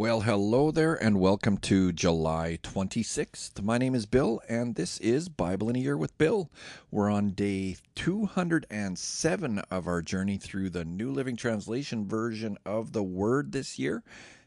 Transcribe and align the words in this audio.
Well, 0.00 0.22
hello 0.22 0.70
there, 0.70 0.94
and 0.94 1.20
welcome 1.20 1.58
to 1.58 1.92
July 1.92 2.58
26th. 2.62 3.62
My 3.62 3.76
name 3.76 3.94
is 3.94 4.06
Bill, 4.06 4.40
and 4.48 4.74
this 4.74 4.96
is 4.96 5.28
Bible 5.28 5.68
in 5.68 5.76
a 5.76 5.80
Year 5.80 5.98
with 5.98 6.16
Bill. 6.16 6.50
We're 6.90 7.10
on 7.10 7.32
day 7.32 7.76
207 7.96 9.58
of 9.70 9.86
our 9.86 10.00
journey 10.00 10.38
through 10.38 10.70
the 10.70 10.86
New 10.86 11.12
Living 11.12 11.36
Translation 11.36 12.08
version 12.08 12.56
of 12.64 12.92
the 12.94 13.02
Word 13.02 13.52
this 13.52 13.78
year. 13.78 14.02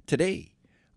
Today, 0.07 0.53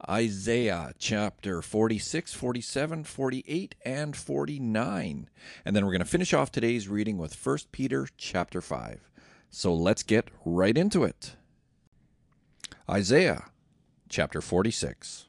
Isaiah 0.09 0.95
chapter 0.99 1.61
46, 1.61 2.33
47, 2.33 3.05
48, 3.05 3.75
and 3.85 4.16
49. 4.16 5.29
And 5.66 5.77
then 5.77 5.85
we're 5.85 5.93
going 5.93 5.99
to 5.99 6.07
finish 6.07 6.33
off 6.33 6.51
today's 6.51 6.88
reading 6.88 7.19
with 7.19 7.37
1 7.47 7.59
Peter 7.73 8.09
chapter 8.16 8.63
5. 8.63 9.11
So 9.51 9.75
let's 9.75 10.02
get 10.02 10.30
right 10.47 10.79
into 10.79 11.05
it. 11.05 11.37
Isaiah 12.88 13.51
chapter 14.09 14.41
46. 14.41 15.27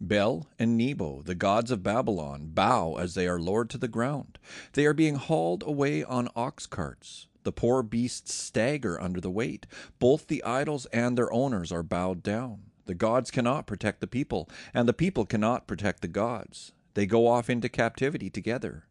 Bel 0.00 0.48
and 0.58 0.76
Nebo, 0.76 1.22
the 1.22 1.34
gods 1.34 1.70
of 1.70 1.82
Babylon, 1.82 2.50
bow 2.52 2.96
as 2.96 3.14
they 3.14 3.26
are 3.26 3.38
lowered 3.38 3.70
to 3.70 3.78
the 3.78 3.88
ground. 3.88 4.38
They 4.72 4.86
are 4.86 4.92
being 4.92 5.14
hauled 5.14 5.62
away 5.66 6.04
on 6.04 6.28
ox 6.36 6.66
carts. 6.66 7.26
The 7.44 7.52
poor 7.52 7.82
beasts 7.82 8.34
stagger 8.34 9.00
under 9.00 9.20
the 9.20 9.30
weight. 9.30 9.66
Both 9.98 10.26
the 10.26 10.42
idols 10.44 10.86
and 10.86 11.16
their 11.16 11.32
owners 11.32 11.70
are 11.72 11.82
bowed 11.82 12.22
down. 12.22 12.70
The 12.86 12.94
gods 12.94 13.30
cannot 13.30 13.66
protect 13.66 14.00
the 14.00 14.06
people, 14.06 14.48
and 14.74 14.88
the 14.88 14.92
people 14.92 15.24
cannot 15.24 15.66
protect 15.66 16.02
the 16.02 16.08
gods. 16.08 16.72
They 16.94 17.06
go 17.06 17.26
off 17.26 17.48
into 17.48 17.68
captivity 17.68 18.28
together. 18.30 18.84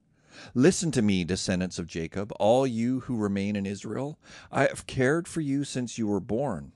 Listen 0.53 0.91
to 0.91 1.01
me, 1.01 1.23
descendants 1.23 1.79
of 1.79 1.87
Jacob, 1.87 2.31
all 2.39 2.65
you 2.67 3.01
who 3.01 3.17
remain 3.17 3.55
in 3.55 3.65
Israel. 3.65 4.19
I 4.51 4.67
have 4.67 4.87
cared 4.87 5.27
for 5.27 5.41
you 5.41 5.63
since 5.63 5.97
you 5.97 6.07
were 6.07 6.19
born. 6.19 6.71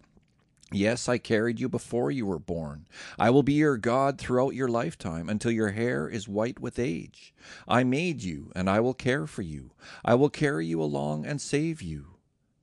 Yes, 0.71 1.07
I 1.07 1.17
carried 1.17 1.61
you 1.61 1.69
before 1.69 2.11
you 2.11 2.25
were 2.25 2.39
born. 2.39 2.87
I 3.17 3.29
will 3.29 3.43
be 3.43 3.53
your 3.53 3.77
God 3.77 4.17
throughout 4.17 4.53
your 4.53 4.67
lifetime 4.67 5.29
until 5.29 5.51
your 5.51 5.71
hair 5.71 6.09
is 6.09 6.27
white 6.27 6.59
with 6.59 6.77
age. 6.77 7.33
I 7.67 7.85
made 7.85 8.21
you, 8.21 8.51
and 8.53 8.69
I 8.69 8.81
will 8.81 8.93
care 8.93 9.27
for 9.27 9.43
you. 9.43 9.71
I 10.03 10.15
will 10.15 10.29
carry 10.29 10.65
you 10.65 10.81
along 10.81 11.25
and 11.25 11.39
save 11.39 11.81
you. 11.81 12.15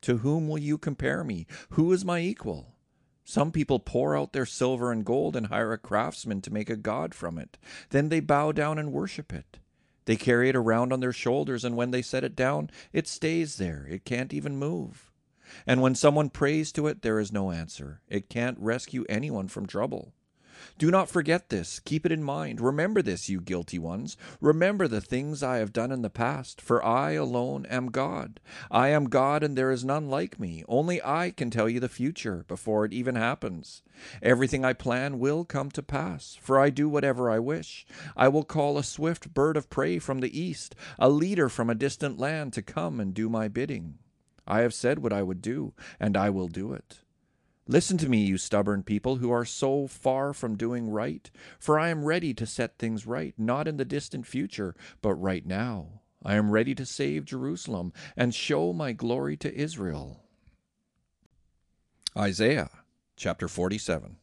To 0.03 0.19
whom 0.19 0.49
will 0.49 0.59
you 0.59 0.77
compare 0.77 1.25
me? 1.25 1.47
Who 1.71 1.91
is 1.95 2.05
my 2.05 2.21
equal? 2.21 2.75
Some 3.25 3.53
people 3.53 3.79
pour 3.79 4.15
out 4.15 4.35
their 4.35 4.45
silver 4.45 4.93
and 4.93 5.03
gold 5.03 5.35
and 5.35 5.47
hire 5.47 5.73
a 5.73 5.79
craftsman 5.79 6.43
to 6.43 6.53
make 6.53 6.69
a 6.69 6.77
god 6.77 7.15
from 7.15 7.39
it. 7.39 7.57
Then 7.89 8.11
they 8.11 8.21
bow 8.21 8.53
down 8.53 8.79
and 8.79 8.93
worship 8.93 9.33
it. 9.33 9.59
They 10.07 10.17
carry 10.17 10.49
it 10.49 10.57
around 10.57 10.93
on 10.93 11.01
their 11.01 11.13
shoulders, 11.13 11.65
and 11.65 11.77
when 11.77 11.91
they 11.91 12.03
set 12.03 12.25
it 12.25 12.37
down, 12.37 12.71
it 12.93 13.09
stays 13.09 13.57
there. 13.57 13.87
It 13.89 14.05
can't 14.05 14.35
even 14.35 14.57
move. 14.57 15.11
And 15.67 15.81
when 15.81 15.95
someone 15.95 16.31
prays 16.31 16.73
to 16.73 16.87
it, 16.87 17.03
there 17.03 17.19
is 17.19 17.33
no 17.33 17.51
answer. 17.51 18.01
It 18.09 18.29
can't 18.29 18.59
rescue 18.59 19.05
anyone 19.09 19.49
from 19.49 19.67
trouble. 19.67 20.13
Do 20.79 20.91
not 20.91 21.09
forget 21.09 21.49
this. 21.49 21.81
Keep 21.81 22.07
it 22.07 22.13
in 22.13 22.23
mind. 22.23 22.61
Remember 22.61 23.03
this, 23.03 23.29
you 23.29 23.41
guilty 23.41 23.79
ones. 23.79 24.17
Remember 24.41 24.89
the 24.89 25.01
things 25.01 25.43
I 25.43 25.59
have 25.59 25.73
done 25.73 25.93
in 25.93 26.03
the 26.03 26.11
past, 26.11 26.61
for 26.61 26.85
I 26.85 27.13
alone 27.13 27.67
am 27.67 27.91
God. 27.91 28.41
I 28.71 28.89
am 28.89 29.09
God, 29.09 29.43
and 29.43 29.57
there 29.57 29.71
is 29.71 29.85
none 29.85 30.09
like 30.09 30.41
me. 30.41 30.65
Only 30.69 31.03
I 31.03 31.31
can 31.31 31.51
tell 31.51 31.69
you 31.69 31.81
the 31.81 31.89
future 31.89 32.45
before 32.49 32.85
it 32.85 32.93
even 32.93 33.15
happens. 33.15 33.83
Everything 34.23 34.65
I 34.65 34.73
plan 34.73 35.19
will 35.19 35.45
come 35.45 35.71
to 35.73 35.83
pass, 35.83 36.37
for 36.41 36.59
I 36.59 36.71
do 36.71 36.89
whatever 36.89 37.31
I 37.31 37.39
wish. 37.39 37.87
I 38.17 38.29
will 38.29 38.45
call 38.45 38.77
a 38.79 38.85
swift 38.85 39.35
bird 39.35 39.57
of 39.57 39.71
prey 39.71 39.99
from 39.99 40.21
the 40.21 40.39
east, 40.39 40.75
a 40.99 41.09
leader 41.09 41.49
from 41.49 41.71
a 41.71 41.75
distant 41.75 42.19
land 42.19 42.53
to 42.55 42.63
come 42.63 43.01
and 43.01 43.15
do 43.15 43.29
my 43.29 43.49
bidding. 43.49 43.99
I 44.47 44.61
have 44.61 44.75
said 44.75 44.99
what 44.99 45.13
I 45.13 45.23
would 45.23 45.41
do, 45.41 45.73
and 45.99 46.17
I 46.17 46.31
will 46.31 46.49
do 46.49 46.73
it. 46.73 47.04
Listen 47.67 47.97
to 47.99 48.09
me, 48.11 48.25
you 48.25 48.37
stubborn 48.37 48.83
people 48.83 49.17
who 49.17 49.31
are 49.31 49.47
so 49.47 49.87
far 49.87 50.35
from 50.35 50.57
doing 50.57 50.91
right, 50.91 51.31
for 51.59 51.79
I 51.79 51.89
am 51.89 52.05
ready 52.05 52.35
to 52.35 52.47
set 52.47 52.79
things 52.79 53.07
right, 53.07 53.35
not 53.39 53.67
in 53.67 53.79
the 53.79 53.87
distant 53.87 54.27
future, 54.27 54.75
but 55.01 55.15
right 55.15 55.47
now. 55.47 56.03
I 56.23 56.35
am 56.37 56.51
ready 56.51 56.75
to 56.75 56.85
save 56.85 57.25
Jerusalem 57.25 57.93
and 58.17 58.35
show 58.35 58.73
my 58.73 58.93
glory 58.93 59.37
to 59.39 59.55
Israel. 59.55 60.23
Isaiah 62.17 62.71
chapter 63.17 63.49
47. 63.49 64.17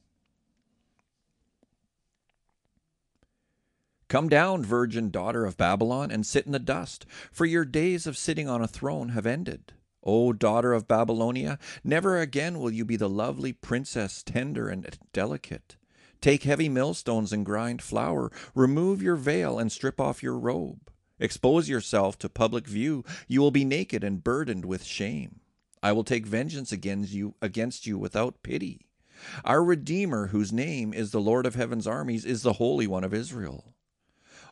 Come 4.08 4.30
down, 4.30 4.64
virgin 4.64 5.10
daughter 5.10 5.46
of 5.46 5.58
Babylon, 5.58 6.12
and 6.12 6.26
sit 6.26 6.46
in 6.46 6.52
the 6.52 6.60
dust, 6.60 7.06
for 7.32 7.46
your 7.46 7.66
days 7.66 8.06
of 8.06 8.18
sitting 8.18 8.48
on 8.50 8.62
a 8.62 8.68
throne 8.68 9.10
have 9.10 9.26
ended. 9.26 9.74
O 10.04 10.34
daughter 10.34 10.74
of 10.74 10.88
Babylonia, 10.88 11.60
never 11.84 12.18
again 12.18 12.60
will 12.60 12.72
you 12.72 12.86
be 12.86 12.96
the 12.96 13.10
lovely 13.10 13.54
princess, 13.54 14.24
tender 14.24 14.68
and 14.68 14.98
delicate. 15.14 15.76
Take 16.22 16.44
heavy 16.44 16.70
millstones 16.70 17.34
and 17.34 17.46
grind 17.46 17.82
flour. 17.82 18.32
Remove 18.54 19.02
your 19.02 19.16
veil 19.16 19.58
and 19.58 19.72
strip 19.72 20.00
off 20.00 20.22
your 20.22 20.38
robe. 20.38 20.92
Expose 21.20 21.70
yourself 21.70 22.18
to 22.20 22.30
public 22.30 22.68
view. 22.68 23.04
You 23.28 23.42
will 23.42 23.52
be 23.52 23.66
naked 23.66 24.04
and 24.04 24.24
burdened 24.24 24.66
with 24.66 24.84
shame. 24.84 25.40
I 25.84 25.92
will 25.92 26.04
take 26.04 26.26
vengeance 26.26 26.72
against 26.72 27.12
you, 27.12 27.36
against 27.42 27.88
you 27.88 27.98
without 27.98 28.44
pity. 28.44 28.88
Our 29.46 29.64
Redeemer, 29.64 30.28
whose 30.28 30.52
name 30.52 30.94
is 30.94 31.12
the 31.12 31.22
Lord 31.22 31.46
of 31.46 31.56
heaven's 31.56 31.88
armies, 31.88 32.26
is 32.26 32.42
the 32.44 32.54
Holy 32.54 32.88
One 32.88 33.04
of 33.04 33.14
Israel. 33.14 33.74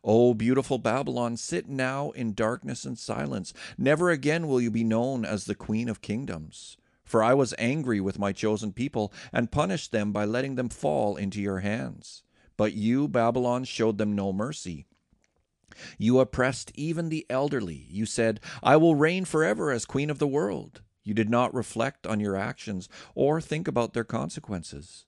O 0.03 0.33
beautiful 0.33 0.77
Babylon, 0.77 1.37
sit 1.37 1.67
now 1.67 2.11
in 2.11 2.33
darkness 2.33 2.85
and 2.85 2.97
silence. 2.97 3.53
Never 3.77 4.09
again 4.09 4.47
will 4.47 4.61
you 4.61 4.71
be 4.71 4.83
known 4.83 5.25
as 5.25 5.45
the 5.45 5.55
Queen 5.55 5.89
of 5.89 6.01
Kingdoms. 6.01 6.77
For 7.03 7.23
I 7.23 7.33
was 7.33 7.55
angry 7.57 7.99
with 7.99 8.19
my 8.19 8.31
chosen 8.31 8.71
people 8.71 9.11
and 9.33 9.51
punished 9.51 9.91
them 9.91 10.11
by 10.11 10.25
letting 10.25 10.55
them 10.55 10.69
fall 10.69 11.15
into 11.15 11.41
your 11.41 11.59
hands. 11.59 12.23
But 12.55 12.73
you, 12.73 13.07
Babylon, 13.07 13.63
showed 13.63 13.97
them 13.97 14.15
no 14.15 14.31
mercy. 14.31 14.85
You 15.97 16.19
oppressed 16.19 16.71
even 16.75 17.09
the 17.09 17.25
elderly. 17.29 17.87
You 17.89 18.05
said, 18.05 18.39
I 18.61 18.77
will 18.77 18.95
reign 18.95 19.25
forever 19.25 19.71
as 19.71 19.85
queen 19.85 20.09
of 20.09 20.19
the 20.19 20.27
world. 20.27 20.81
You 21.03 21.13
did 21.13 21.29
not 21.29 21.53
reflect 21.53 22.05
on 22.05 22.19
your 22.19 22.35
actions 22.35 22.89
or 23.15 23.41
think 23.41 23.67
about 23.67 23.93
their 23.93 24.03
consequences. 24.03 25.05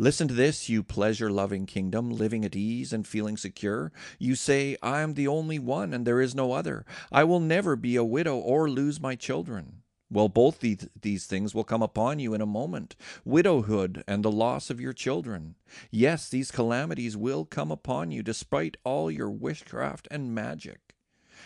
Listen 0.00 0.28
to 0.28 0.32
this, 0.32 0.66
you 0.70 0.82
pleasure 0.82 1.30
loving 1.30 1.66
kingdom, 1.66 2.08
living 2.08 2.42
at 2.42 2.56
ease 2.56 2.90
and 2.90 3.06
feeling 3.06 3.36
secure. 3.36 3.92
You 4.18 4.34
say, 4.34 4.78
I 4.82 5.02
am 5.02 5.12
the 5.12 5.28
only 5.28 5.58
one 5.58 5.92
and 5.92 6.06
there 6.06 6.22
is 6.22 6.34
no 6.34 6.52
other. 6.52 6.86
I 7.12 7.24
will 7.24 7.38
never 7.38 7.76
be 7.76 7.96
a 7.96 8.02
widow 8.02 8.38
or 8.38 8.70
lose 8.70 8.98
my 8.98 9.14
children. 9.14 9.82
Well, 10.10 10.30
both 10.30 10.60
these 10.60 11.26
things 11.26 11.54
will 11.54 11.64
come 11.64 11.82
upon 11.82 12.18
you 12.18 12.32
in 12.32 12.40
a 12.40 12.46
moment 12.46 12.96
widowhood 13.26 14.02
and 14.08 14.24
the 14.24 14.32
loss 14.32 14.70
of 14.70 14.80
your 14.80 14.94
children. 14.94 15.56
Yes, 15.90 16.30
these 16.30 16.50
calamities 16.50 17.14
will 17.14 17.44
come 17.44 17.70
upon 17.70 18.10
you 18.10 18.22
despite 18.22 18.78
all 18.84 19.10
your 19.10 19.30
witchcraft 19.30 20.08
and 20.10 20.34
magic. 20.34 20.89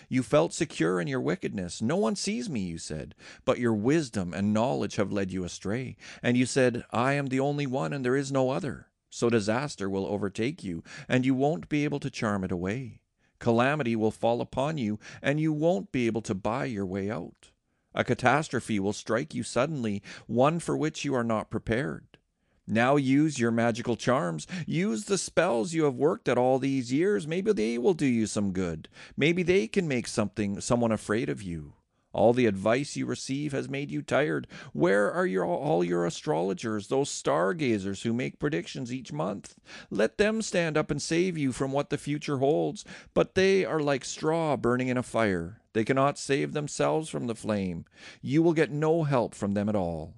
You 0.08 0.22
felt 0.22 0.52
secure 0.52 1.00
in 1.00 1.08
your 1.08 1.20
wickedness. 1.20 1.82
No 1.82 1.96
one 1.96 2.16
sees 2.16 2.48
me, 2.48 2.60
you 2.60 2.78
said, 2.78 3.14
but 3.44 3.58
your 3.58 3.74
wisdom 3.74 4.32
and 4.34 4.52
knowledge 4.52 4.96
have 4.96 5.12
led 5.12 5.32
you 5.32 5.44
astray. 5.44 5.96
And 6.22 6.36
you 6.36 6.46
said, 6.46 6.84
I 6.90 7.14
am 7.14 7.26
the 7.26 7.40
only 7.40 7.66
one, 7.66 7.92
and 7.92 8.04
there 8.04 8.16
is 8.16 8.32
no 8.32 8.50
other. 8.50 8.88
So 9.10 9.30
disaster 9.30 9.88
will 9.88 10.06
overtake 10.06 10.64
you, 10.64 10.82
and 11.08 11.24
you 11.24 11.34
won't 11.34 11.68
be 11.68 11.84
able 11.84 12.00
to 12.00 12.10
charm 12.10 12.44
it 12.44 12.52
away. 12.52 13.00
Calamity 13.38 13.94
will 13.94 14.10
fall 14.10 14.40
upon 14.40 14.78
you, 14.78 14.98
and 15.22 15.40
you 15.40 15.52
won't 15.52 15.92
be 15.92 16.06
able 16.06 16.22
to 16.22 16.34
buy 16.34 16.64
your 16.64 16.86
way 16.86 17.10
out. 17.10 17.50
A 17.94 18.02
catastrophe 18.02 18.80
will 18.80 18.92
strike 18.92 19.34
you 19.34 19.42
suddenly, 19.42 20.02
one 20.26 20.58
for 20.58 20.76
which 20.76 21.04
you 21.04 21.14
are 21.14 21.22
not 21.22 21.50
prepared. 21.50 22.13
Now 22.66 22.96
use 22.96 23.38
your 23.38 23.50
magical 23.50 23.96
charms. 23.96 24.46
Use 24.66 25.04
the 25.04 25.18
spells 25.18 25.74
you 25.74 25.84
have 25.84 25.96
worked 25.96 26.28
at 26.28 26.38
all 26.38 26.58
these 26.58 26.92
years. 26.92 27.26
Maybe 27.26 27.52
they 27.52 27.76
will 27.76 27.94
do 27.94 28.06
you 28.06 28.26
some 28.26 28.52
good. 28.52 28.88
Maybe 29.16 29.42
they 29.42 29.66
can 29.66 29.86
make 29.86 30.06
something 30.06 30.60
someone 30.60 30.92
afraid 30.92 31.28
of 31.28 31.42
you. 31.42 31.74
All 32.14 32.32
the 32.32 32.46
advice 32.46 32.96
you 32.96 33.06
receive 33.06 33.50
has 33.52 33.68
made 33.68 33.90
you 33.90 34.00
tired. 34.00 34.46
Where 34.72 35.12
are 35.12 35.26
your, 35.26 35.44
all 35.44 35.82
your 35.82 36.06
astrologers, 36.06 36.86
those 36.86 37.10
stargazers 37.10 38.02
who 38.02 38.12
make 38.12 38.38
predictions 38.38 38.94
each 38.94 39.12
month? 39.12 39.56
Let 39.90 40.16
them 40.16 40.40
stand 40.40 40.78
up 40.78 40.92
and 40.92 41.02
save 41.02 41.36
you 41.36 41.50
from 41.50 41.72
what 41.72 41.90
the 41.90 41.98
future 41.98 42.38
holds. 42.38 42.84
But 43.14 43.34
they 43.34 43.64
are 43.64 43.80
like 43.80 44.04
straw 44.04 44.56
burning 44.56 44.88
in 44.88 44.96
a 44.96 45.02
fire. 45.02 45.60
They 45.72 45.84
cannot 45.84 46.16
save 46.16 46.52
themselves 46.52 47.08
from 47.10 47.26
the 47.26 47.34
flame. 47.34 47.84
You 48.22 48.44
will 48.44 48.54
get 48.54 48.70
no 48.70 49.02
help 49.02 49.34
from 49.34 49.54
them 49.54 49.68
at 49.68 49.76
all. 49.76 50.14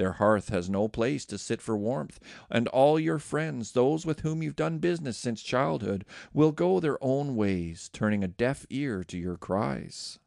Their 0.00 0.12
hearth 0.12 0.48
has 0.48 0.70
no 0.70 0.88
place 0.88 1.26
to 1.26 1.36
sit 1.36 1.60
for 1.60 1.76
warmth, 1.76 2.18
and 2.48 2.68
all 2.68 2.98
your 2.98 3.18
friends, 3.18 3.72
those 3.72 4.06
with 4.06 4.20
whom 4.20 4.42
you've 4.42 4.56
done 4.56 4.78
business 4.78 5.18
since 5.18 5.42
childhood, 5.42 6.06
will 6.32 6.52
go 6.52 6.80
their 6.80 6.96
own 7.04 7.36
ways, 7.36 7.90
turning 7.92 8.24
a 8.24 8.28
deaf 8.28 8.64
ear 8.70 9.04
to 9.04 9.18
your 9.18 9.36
cries. 9.36 10.18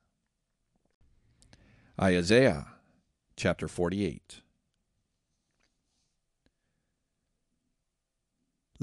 Isaiah 2.00 2.68
chapter 3.36 3.68
48 3.68 4.43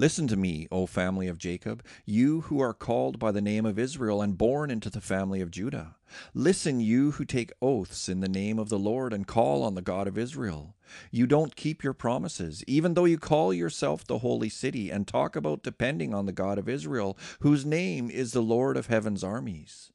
Listen 0.01 0.27
to 0.29 0.37
me, 0.37 0.67
O 0.73 0.87
family 0.87 1.29
of 1.29 1.37
Jacob, 1.37 1.85
you 2.07 2.41
who 2.41 2.59
are 2.59 2.73
called 2.73 3.19
by 3.19 3.31
the 3.31 3.43
name 3.43 3.67
of 3.67 3.79
Israel 3.79 4.23
and 4.23 4.39
born 4.39 4.71
into 4.71 4.89
the 4.89 4.99
family 4.99 5.43
of 5.43 5.51
Judah. 5.51 5.97
Listen, 6.33 6.81
you 6.81 7.11
who 7.11 7.27
take 7.27 7.53
oaths 7.61 8.09
in 8.09 8.21
the 8.21 8.27
name 8.27 8.59
of 8.59 8.71
the 8.71 8.79
Lord 8.79 9.13
and 9.13 9.27
call 9.27 9.63
on 9.63 9.75
the 9.75 9.83
God 9.83 10.09
of 10.09 10.17
Israel. 10.17 10.75
You 11.11 11.27
don't 11.27 11.55
keep 11.55 11.85
your 11.85 11.93
promises, 11.93 12.65
even 12.67 12.95
though 12.95 13.05
you 13.05 13.19
call 13.19 13.53
yourself 13.53 14.07
the 14.07 14.21
holy 14.21 14.49
city 14.49 14.89
and 14.89 15.07
talk 15.07 15.37
about 15.37 15.63
depending 15.63 16.15
on 16.15 16.25
the 16.25 16.33
God 16.33 16.57
of 16.57 16.67
Israel, 16.67 17.19
whose 17.41 17.67
name 17.67 18.11
is 18.11 18.33
the 18.33 18.41
Lord 18.41 18.79
of 18.79 18.87
heaven's 18.87 19.23
armies. 19.23 19.93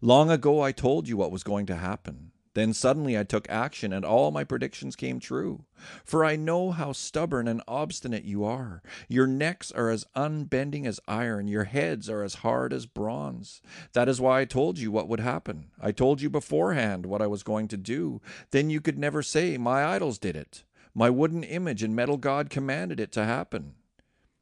Long 0.00 0.30
ago 0.30 0.62
I 0.62 0.72
told 0.72 1.08
you 1.08 1.18
what 1.18 1.30
was 1.30 1.44
going 1.44 1.66
to 1.66 1.76
happen. 1.76 2.31
Then 2.54 2.74
suddenly 2.74 3.18
I 3.18 3.24
took 3.24 3.48
action, 3.48 3.92
and 3.92 4.04
all 4.04 4.30
my 4.30 4.44
predictions 4.44 4.94
came 4.94 5.20
true. 5.20 5.64
For 6.04 6.24
I 6.24 6.36
know 6.36 6.70
how 6.70 6.92
stubborn 6.92 7.48
and 7.48 7.62
obstinate 7.66 8.24
you 8.24 8.44
are. 8.44 8.82
Your 9.08 9.26
necks 9.26 9.72
are 9.72 9.88
as 9.88 10.04
unbending 10.14 10.86
as 10.86 11.00
iron, 11.08 11.48
your 11.48 11.64
heads 11.64 12.10
are 12.10 12.22
as 12.22 12.36
hard 12.36 12.72
as 12.72 12.84
bronze. 12.86 13.62
That 13.94 14.08
is 14.08 14.20
why 14.20 14.40
I 14.40 14.44
told 14.44 14.78
you 14.78 14.90
what 14.90 15.08
would 15.08 15.20
happen. 15.20 15.70
I 15.80 15.92
told 15.92 16.20
you 16.20 16.28
beforehand 16.28 17.06
what 17.06 17.22
I 17.22 17.26
was 17.26 17.42
going 17.42 17.68
to 17.68 17.76
do. 17.76 18.20
Then 18.50 18.68
you 18.68 18.80
could 18.80 18.98
never 18.98 19.22
say, 19.22 19.56
My 19.56 19.84
idols 19.84 20.18
did 20.18 20.36
it. 20.36 20.64
My 20.94 21.08
wooden 21.08 21.42
image 21.42 21.82
and 21.82 21.96
metal 21.96 22.18
god 22.18 22.50
commanded 22.50 23.00
it 23.00 23.12
to 23.12 23.24
happen. 23.24 23.74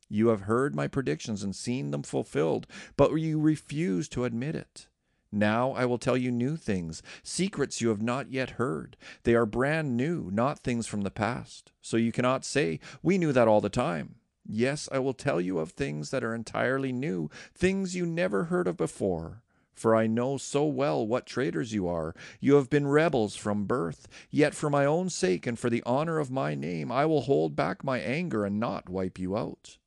You 0.09 0.29
have 0.29 0.43
heard 0.43 0.75
my 0.75 0.89
predictions 0.89 1.45
and 1.45 1.55
seen 1.55 1.93
them 1.93 2.03
fulfilled, 2.03 2.67
but 2.97 3.15
you 3.15 3.39
refuse 3.39 4.09
to 4.09 4.25
admit 4.25 4.57
it. 4.57 4.89
Now 5.33 5.73
I 5.73 5.85
will 5.85 5.99
tell 5.99 6.17
you 6.17 6.31
new 6.31 6.57
things, 6.57 7.03
secrets 7.23 7.81
you 7.81 7.89
have 7.91 8.03
not 8.03 8.31
yet 8.31 8.51
heard. 8.51 8.97
They 9.23 9.35
are 9.35 9.47
brand 9.47 9.97
new, 9.97 10.29
not 10.33 10.59
things 10.59 10.87
from 10.87 11.03
the 11.03 11.11
past. 11.11 11.71
So 11.81 11.97
you 11.97 12.11
cannot 12.11 12.45
say, 12.45 12.81
We 13.03 13.17
knew 13.17 13.33
that 13.33 13.49
all 13.49 13.61
the 13.61 13.69
time. 13.69 14.17
Yes, 14.45 14.89
I 14.91 14.99
will 14.99 15.15
tell 15.15 15.41
you 15.41 15.59
of 15.59 15.71
things 15.71 16.11
that 16.11 16.25
are 16.25 16.35
entirely 16.35 16.93
new, 16.93 17.31
things 17.55 17.95
you 17.95 18.05
never 18.05 18.45
heard 18.45 18.67
of 18.67 18.77
before. 18.77 19.43
For 19.73 19.95
I 19.95 20.07
know 20.07 20.37
so 20.37 20.67
well 20.67 21.07
what 21.07 21.25
traitors 21.25 21.73
you 21.73 21.89
are. 21.89 22.15
You 22.41 22.57
have 22.57 22.69
been 22.69 22.87
rebels 22.87 23.37
from 23.37 23.65
birth. 23.65 24.09
Yet 24.29 24.55
for 24.55 24.69
my 24.69 24.85
own 24.85 25.09
sake 25.09 25.47
and 25.47 25.59
for 25.59 25.71
the 25.71 25.83
honor 25.87 26.19
of 26.19 26.31
my 26.31 26.55
name, 26.55 26.93
I 26.93 27.07
will 27.07 27.23
hold 27.23 27.57
back 27.57 27.83
my 27.83 27.99
anger 27.99 28.45
and 28.45 28.61
not 28.61 28.91
wipe 28.91 29.19
you 29.19 29.37
out. 29.37 29.79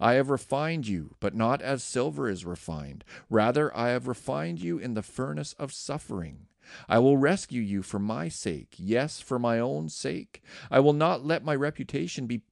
I 0.00 0.14
have 0.14 0.30
refined 0.30 0.86
you, 0.86 1.14
but 1.20 1.34
not 1.34 1.62
as 1.62 1.82
silver 1.82 2.28
is 2.28 2.44
refined. 2.44 3.04
Rather, 3.30 3.74
I 3.76 3.88
have 3.88 4.08
refined 4.08 4.60
you 4.60 4.78
in 4.78 4.94
the 4.94 5.02
furnace 5.02 5.54
of 5.54 5.72
suffering. 5.72 6.46
I 6.88 6.98
will 6.98 7.16
rescue 7.16 7.62
you 7.62 7.82
for 7.82 7.98
my 7.98 8.28
sake, 8.28 8.74
yes, 8.76 9.20
for 9.20 9.38
my 9.38 9.58
own 9.58 9.88
sake. 9.88 10.42
I 10.70 10.80
will 10.80 10.92
not 10.92 11.24
let 11.24 11.44
my 11.44 11.54
reputation 11.54 12.26
be 12.26 12.42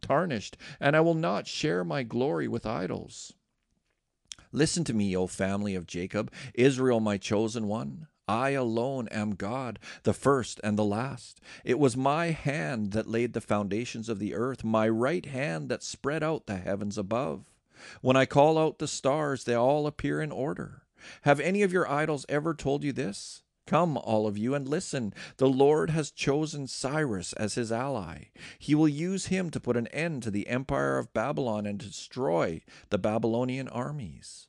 tarnished, 0.00 0.56
and 0.78 0.94
I 0.96 1.00
will 1.00 1.14
not 1.14 1.46
share 1.46 1.84
my 1.84 2.02
glory 2.04 2.46
with 2.46 2.66
idols. 2.66 3.32
Listen 4.52 4.84
to 4.84 4.94
me, 4.94 5.16
O 5.16 5.26
family 5.26 5.74
of 5.74 5.86
Jacob, 5.86 6.32
Israel, 6.54 7.00
my 7.00 7.18
chosen 7.18 7.66
one. 7.66 8.06
I 8.26 8.50
alone 8.50 9.08
am 9.08 9.34
God, 9.34 9.78
the 10.04 10.14
first 10.14 10.60
and 10.64 10.78
the 10.78 10.84
last. 10.84 11.40
It 11.64 11.78
was 11.78 11.96
my 11.96 12.26
hand 12.26 12.92
that 12.92 13.08
laid 13.08 13.32
the 13.32 13.40
foundations 13.40 14.08
of 14.08 14.18
the 14.18 14.34
earth, 14.34 14.64
my 14.64 14.88
right 14.88 15.26
hand 15.26 15.68
that 15.68 15.82
spread 15.82 16.22
out 16.22 16.46
the 16.46 16.56
heavens 16.56 16.96
above. 16.96 17.52
When 18.00 18.16
I 18.16 18.24
call 18.24 18.56
out 18.56 18.78
the 18.78 18.88
stars, 18.88 19.44
they 19.44 19.54
all 19.54 19.86
appear 19.86 20.22
in 20.22 20.32
order. 20.32 20.84
Have 21.22 21.40
any 21.40 21.62
of 21.62 21.72
your 21.72 21.90
idols 21.90 22.24
ever 22.28 22.54
told 22.54 22.82
you 22.82 22.92
this? 22.92 23.42
Come, 23.66 23.96
all 23.96 24.26
of 24.26 24.36
you, 24.36 24.54
and 24.54 24.68
listen. 24.68 25.14
The 25.38 25.48
Lord 25.48 25.90
has 25.90 26.10
chosen 26.10 26.66
Cyrus 26.66 27.32
as 27.34 27.54
his 27.54 27.72
ally. 27.72 28.26
He 28.58 28.74
will 28.74 28.88
use 28.88 29.26
him 29.26 29.50
to 29.50 29.60
put 29.60 29.76
an 29.76 29.86
end 29.88 30.22
to 30.22 30.30
the 30.30 30.48
empire 30.48 30.98
of 30.98 31.14
Babylon 31.14 31.66
and 31.66 31.78
destroy 31.78 32.62
the 32.90 32.98
Babylonian 32.98 33.68
armies. 33.68 34.48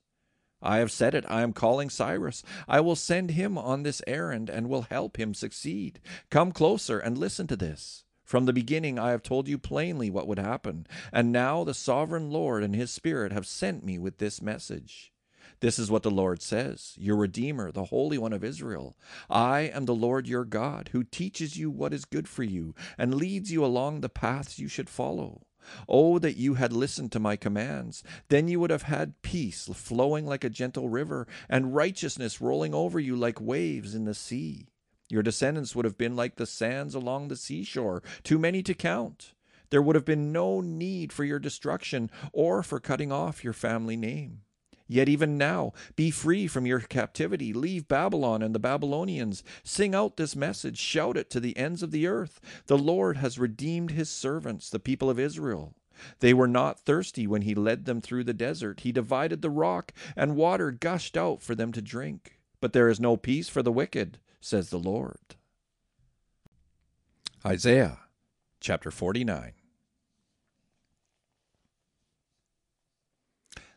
I 0.66 0.78
have 0.78 0.92
said 0.92 1.14
it. 1.14 1.24
I 1.28 1.42
am 1.44 1.54
calling 1.54 1.90
Cyrus. 1.90 2.44
I 2.68 2.82
will 2.82 2.96
send 2.96 3.32
him 3.32 3.58
on 3.58 3.84
this 3.84 4.02
errand 4.08 4.50
and 4.50 4.68
will 4.68 4.84
help 4.84 5.18
him 5.18 5.34
succeed. 5.34 6.00
Come 6.30 6.52
closer 6.52 7.00
and 7.00 7.18
listen 7.18 7.48
to 7.48 7.56
this. 7.56 8.04
From 8.24 8.46
the 8.46 8.54
beginning 8.54 8.98
I 8.98 9.12
have 9.12 9.22
told 9.22 9.48
you 9.48 9.60
plainly 9.60 10.10
what 10.10 10.28
would 10.28 10.40
happen, 10.40 10.88
and 11.14 11.32
now 11.32 11.64
the 11.64 11.76
sovereign 11.76 12.32
Lord 12.32 12.64
and 12.64 12.76
his 12.76 12.90
Spirit 12.90 13.32
have 13.32 13.46
sent 13.46 13.86
me 13.86 14.00
with 14.00 14.18
this 14.18 14.42
message. 14.42 15.14
This 15.60 15.78
is 15.78 15.92
what 15.92 16.04
the 16.04 16.12
Lord 16.12 16.42
says, 16.42 16.96
your 16.98 17.16
Redeemer, 17.16 17.72
the 17.72 17.86
Holy 17.86 18.18
One 18.18 18.34
of 18.34 18.44
Israel. 18.44 18.98
I 19.30 19.62
am 19.62 19.86
the 19.86 19.96
Lord 19.96 20.28
your 20.28 20.44
God, 20.44 20.90
who 20.92 21.04
teaches 21.04 21.56
you 21.56 21.70
what 21.70 21.94
is 21.94 22.04
good 22.04 22.28
for 22.28 22.44
you, 22.44 22.74
and 22.98 23.14
leads 23.14 23.52
you 23.52 23.64
along 23.64 24.02
the 24.02 24.10
paths 24.10 24.60
you 24.60 24.68
should 24.68 24.90
follow. 24.90 25.44
Oh, 25.90 26.20
that 26.20 26.38
you 26.38 26.54
had 26.54 26.72
listened 26.72 27.12
to 27.14 27.20
my 27.20 27.36
commands! 27.36 28.04
Then 28.30 28.48
you 28.48 28.60
would 28.60 28.70
have 28.70 28.84
had 28.84 29.22
peace 29.22 29.70
flowing 29.74 30.26
like 30.26 30.44
a 30.44 30.50
gentle 30.50 30.90
river, 30.90 31.28
and 31.50 31.76
righteousness 31.76 32.42
rolling 32.42 32.74
over 32.74 33.00
you 33.00 33.16
like 33.16 33.42
waves 33.42 33.96
in 33.96 34.06
the 34.06 34.14
sea. 34.14 34.68
Your 35.10 35.24
descendants 35.24 35.76
would 35.76 35.86
have 35.86 35.98
been 35.98 36.16
like 36.16 36.36
the 36.36 36.46
sands 36.46 36.96
along 36.96 37.28
the 37.28 37.36
seashore, 37.36 38.02
too 38.24 38.40
many 38.40 38.64
to 38.64 38.74
count. 38.74 39.34
There 39.70 39.82
would 39.82 39.96
have 39.96 40.06
been 40.06 40.32
no 40.32 40.62
need 40.62 41.12
for 41.12 41.24
your 41.24 41.40
destruction 41.40 42.10
or 42.32 42.64
for 42.64 42.80
cutting 42.80 43.12
off 43.12 43.44
your 43.44 43.54
family 43.54 43.98
name. 43.98 44.45
Yet 44.88 45.10
even 45.10 45.38
now, 45.38 45.74
be 45.96 46.12
free 46.12 46.48
from 46.48 46.66
your 46.66 46.80
captivity. 46.80 47.54
Leave 47.54 47.88
Babylon 47.88 48.42
and 48.42 48.54
the 48.54 48.60
Babylonians. 48.60 49.44
Sing 49.64 49.96
out 49.96 50.18
this 50.18 50.36
message. 50.36 50.78
Shout 50.78 51.18
it 51.18 51.30
to 51.32 51.40
the 51.40 51.58
ends 51.58 51.82
of 51.82 51.92
the 51.92 52.06
earth. 52.06 52.40
The 52.68 52.78
Lord 52.78 53.18
has 53.18 53.40
redeemed 53.40 53.92
his 53.92 54.10
servants, 54.10 54.70
the 54.70 54.80
people 54.80 55.10
of 55.10 55.20
Israel. 55.20 55.74
They 56.20 56.34
were 56.34 56.48
not 56.48 56.80
thirsty 56.80 57.26
when 57.26 57.44
he 57.44 57.56
led 57.56 57.86
them 57.86 58.02
through 58.02 58.26
the 58.26 58.34
desert. 58.34 58.82
He 58.82 58.92
divided 58.92 59.42
the 59.42 59.50
rock, 59.50 59.94
and 60.16 60.36
water 60.36 60.72
gushed 60.72 61.18
out 61.18 61.42
for 61.42 61.56
them 61.56 61.72
to 61.72 61.82
drink. 61.82 62.40
But 62.62 62.74
there 62.74 62.90
is 62.90 63.00
no 63.00 63.18
peace 63.18 63.50
for 63.50 63.64
the 63.64 63.72
wicked, 63.72 64.20
says 64.40 64.70
the 64.70 64.78
Lord. 64.80 65.36
Isaiah 67.46 68.00
chapter 68.60 68.92
49. 68.92 69.54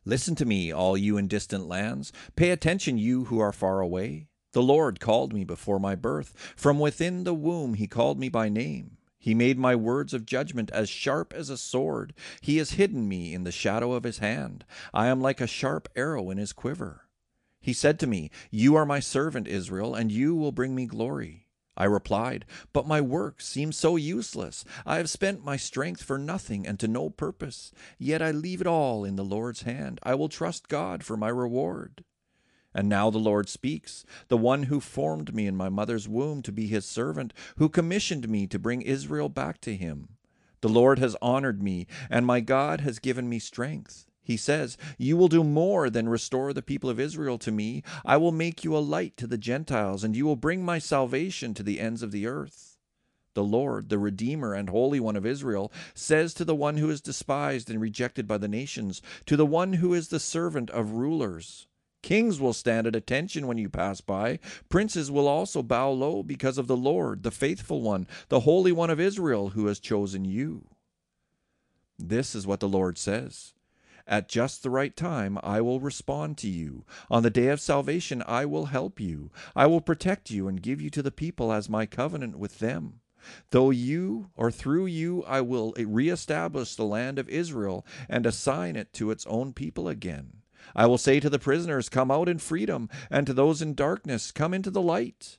Listen 0.08 0.34
to 0.36 0.46
me, 0.46 0.72
all 0.72 0.96
you 0.96 1.18
in 1.18 1.28
distant 1.28 1.68
lands. 1.68 2.14
Pay 2.34 2.48
attention, 2.48 2.96
you 2.96 3.26
who 3.26 3.40
are 3.40 3.52
far 3.52 3.80
away. 3.80 4.28
The 4.52 4.62
Lord 4.62 5.00
called 5.00 5.34
me 5.34 5.44
before 5.44 5.78
my 5.78 5.96
birth. 5.96 6.32
From 6.56 6.78
within 6.78 7.24
the 7.24 7.34
womb 7.34 7.74
he 7.74 7.86
called 7.86 8.18
me 8.18 8.30
by 8.30 8.48
name. 8.48 8.96
He 9.18 9.34
made 9.34 9.58
my 9.58 9.76
words 9.76 10.14
of 10.14 10.24
judgment 10.24 10.70
as 10.70 10.88
sharp 10.88 11.34
as 11.34 11.50
a 11.50 11.58
sword. 11.58 12.14
He 12.40 12.56
has 12.56 12.70
hidden 12.70 13.06
me 13.06 13.34
in 13.34 13.44
the 13.44 13.52
shadow 13.52 13.92
of 13.92 14.04
his 14.04 14.16
hand. 14.16 14.64
I 14.94 15.08
am 15.08 15.20
like 15.20 15.42
a 15.42 15.46
sharp 15.46 15.90
arrow 15.94 16.30
in 16.30 16.38
his 16.38 16.54
quiver. 16.54 17.06
He 17.60 17.74
said 17.74 18.00
to 18.00 18.06
me, 18.06 18.30
You 18.50 18.76
are 18.76 18.86
my 18.86 19.00
servant, 19.00 19.46
Israel, 19.46 19.94
and 19.94 20.10
you 20.10 20.34
will 20.34 20.52
bring 20.52 20.74
me 20.74 20.86
glory. 20.86 21.47
I 21.78 21.84
replied, 21.84 22.44
But 22.72 22.88
my 22.88 23.00
work 23.00 23.40
seems 23.40 23.76
so 23.76 23.94
useless. 23.94 24.64
I 24.84 24.96
have 24.96 25.08
spent 25.08 25.44
my 25.44 25.56
strength 25.56 26.02
for 26.02 26.18
nothing 26.18 26.66
and 26.66 26.78
to 26.80 26.88
no 26.88 27.08
purpose. 27.08 27.70
Yet 27.98 28.20
I 28.20 28.32
leave 28.32 28.60
it 28.60 28.66
all 28.66 29.04
in 29.04 29.14
the 29.14 29.24
Lord's 29.24 29.62
hand. 29.62 30.00
I 30.02 30.16
will 30.16 30.28
trust 30.28 30.68
God 30.68 31.04
for 31.04 31.16
my 31.16 31.28
reward. 31.28 32.04
And 32.74 32.88
now 32.88 33.10
the 33.10 33.18
Lord 33.18 33.48
speaks, 33.48 34.04
the 34.26 34.36
one 34.36 34.64
who 34.64 34.80
formed 34.80 35.34
me 35.34 35.46
in 35.46 35.56
my 35.56 35.68
mother's 35.68 36.08
womb 36.08 36.42
to 36.42 36.52
be 36.52 36.66
his 36.66 36.84
servant, 36.84 37.32
who 37.56 37.68
commissioned 37.68 38.28
me 38.28 38.46
to 38.48 38.58
bring 38.58 38.82
Israel 38.82 39.28
back 39.28 39.60
to 39.62 39.74
him. 39.74 40.16
The 40.60 40.68
Lord 40.68 40.98
has 40.98 41.16
honored 41.22 41.62
me, 41.62 41.86
and 42.10 42.26
my 42.26 42.40
God 42.40 42.80
has 42.80 42.98
given 42.98 43.28
me 43.28 43.38
strength. 43.38 44.07
He 44.28 44.36
says, 44.36 44.76
You 44.98 45.16
will 45.16 45.28
do 45.28 45.42
more 45.42 45.88
than 45.88 46.06
restore 46.06 46.52
the 46.52 46.60
people 46.60 46.90
of 46.90 47.00
Israel 47.00 47.38
to 47.38 47.50
me. 47.50 47.82
I 48.04 48.18
will 48.18 48.30
make 48.30 48.62
you 48.62 48.76
a 48.76 48.78
light 48.78 49.16
to 49.16 49.26
the 49.26 49.38
Gentiles, 49.38 50.04
and 50.04 50.14
you 50.14 50.26
will 50.26 50.36
bring 50.36 50.62
my 50.62 50.78
salvation 50.78 51.54
to 51.54 51.62
the 51.62 51.80
ends 51.80 52.02
of 52.02 52.12
the 52.12 52.26
earth. 52.26 52.76
The 53.32 53.42
Lord, 53.42 53.88
the 53.88 53.98
Redeemer 53.98 54.52
and 54.52 54.68
Holy 54.68 55.00
One 55.00 55.16
of 55.16 55.24
Israel, 55.24 55.72
says 55.94 56.34
to 56.34 56.44
the 56.44 56.54
one 56.54 56.76
who 56.76 56.90
is 56.90 57.00
despised 57.00 57.70
and 57.70 57.80
rejected 57.80 58.28
by 58.28 58.36
the 58.36 58.48
nations, 58.48 59.00
to 59.24 59.34
the 59.34 59.46
one 59.46 59.72
who 59.74 59.94
is 59.94 60.08
the 60.08 60.20
servant 60.20 60.68
of 60.70 60.92
rulers, 60.92 61.66
Kings 62.02 62.38
will 62.38 62.52
stand 62.52 62.86
at 62.86 62.94
attention 62.94 63.46
when 63.46 63.56
you 63.56 63.70
pass 63.70 64.02
by. 64.02 64.40
Princes 64.68 65.10
will 65.10 65.26
also 65.26 65.62
bow 65.62 65.90
low 65.90 66.22
because 66.22 66.58
of 66.58 66.66
the 66.66 66.76
Lord, 66.76 67.22
the 67.22 67.30
faithful 67.30 67.80
one, 67.80 68.06
the 68.28 68.40
Holy 68.40 68.72
One 68.72 68.90
of 68.90 69.00
Israel, 69.00 69.50
who 69.50 69.66
has 69.68 69.80
chosen 69.80 70.26
you. 70.26 70.66
This 71.98 72.34
is 72.34 72.46
what 72.46 72.60
the 72.60 72.68
Lord 72.68 72.98
says. 72.98 73.54
At 74.08 74.26
just 74.26 74.62
the 74.62 74.70
right 74.70 74.96
time, 74.96 75.38
I 75.42 75.60
will 75.60 75.80
respond 75.80 76.38
to 76.38 76.48
you. 76.48 76.86
On 77.10 77.22
the 77.22 77.28
day 77.28 77.48
of 77.48 77.60
salvation, 77.60 78.22
I 78.26 78.46
will 78.46 78.66
help 78.66 78.98
you. 78.98 79.30
I 79.54 79.66
will 79.66 79.82
protect 79.82 80.30
you 80.30 80.48
and 80.48 80.62
give 80.62 80.80
you 80.80 80.88
to 80.90 81.02
the 81.02 81.10
people 81.10 81.52
as 81.52 81.68
my 81.68 81.84
covenant 81.84 82.38
with 82.38 82.58
them. 82.58 83.00
Though 83.50 83.68
you, 83.68 84.30
or 84.34 84.50
through 84.50 84.86
you, 84.86 85.24
I 85.24 85.42
will 85.42 85.74
reestablish 85.76 86.74
the 86.74 86.86
land 86.86 87.18
of 87.18 87.28
Israel 87.28 87.84
and 88.08 88.24
assign 88.24 88.76
it 88.76 88.94
to 88.94 89.10
its 89.10 89.26
own 89.26 89.52
people 89.52 89.88
again. 89.88 90.38
I 90.74 90.86
will 90.86 90.96
say 90.96 91.20
to 91.20 91.28
the 91.28 91.38
prisoners, 91.38 91.90
Come 91.90 92.10
out 92.10 92.30
in 92.30 92.38
freedom, 92.38 92.88
and 93.10 93.26
to 93.26 93.34
those 93.34 93.60
in 93.60 93.74
darkness, 93.74 94.32
Come 94.32 94.54
into 94.54 94.70
the 94.70 94.80
light. 94.80 95.36